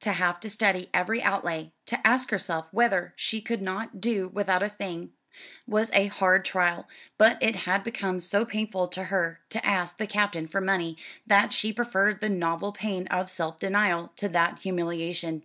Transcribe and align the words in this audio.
To 0.00 0.12
have 0.12 0.40
to 0.40 0.48
study 0.48 0.88
every 0.94 1.22
outlay, 1.22 1.70
to 1.84 2.00
ask 2.06 2.30
herself 2.30 2.66
whether 2.70 3.12
she 3.14 3.42
could 3.42 3.60
not 3.60 4.00
do 4.00 4.28
without 4.28 4.62
a 4.62 4.70
thing, 4.70 5.12
was 5.66 5.90
a 5.92 6.06
hard 6.06 6.46
trial; 6.46 6.88
but 7.18 7.36
it 7.42 7.54
had 7.54 7.84
become 7.84 8.20
so 8.20 8.46
painful 8.46 8.88
to 8.88 9.04
her 9.12 9.40
to 9.50 9.66
ask 9.66 9.98
the 9.98 10.06
Captain 10.06 10.48
for 10.48 10.62
money 10.62 10.96
that 11.26 11.52
she 11.52 11.74
preferred 11.74 12.22
the 12.22 12.30
novel 12.30 12.72
pain 12.72 13.06
of 13.08 13.28
self 13.28 13.58
denial 13.58 14.14
to 14.16 14.30
that 14.30 14.60
humiliation. 14.60 15.42